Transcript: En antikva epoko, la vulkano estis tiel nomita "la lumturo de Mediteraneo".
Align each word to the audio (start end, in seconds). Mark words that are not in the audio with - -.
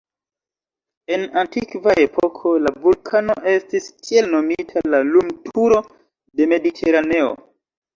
En 1.17 1.25
antikva 1.41 1.93
epoko, 2.05 2.55
la 2.65 2.73
vulkano 2.87 3.37
estis 3.55 3.93
tiel 4.03 4.33
nomita 4.35 4.87
"la 4.93 5.07
lumturo 5.15 5.83
de 6.43 6.55
Mediteraneo". 6.57 7.35